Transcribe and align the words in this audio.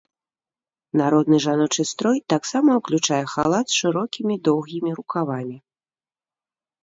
Народны 0.99 1.37
жаночы 1.45 1.83
строй 1.89 2.17
таксама 2.33 2.69
уключае 2.81 3.19
халат 3.33 3.65
з 3.73 3.77
шырокімі 3.81 4.35
доўгімі 4.47 4.91
рукавамі. 5.01 5.57